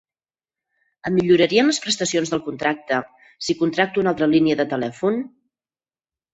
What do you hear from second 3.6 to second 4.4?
contracto una altra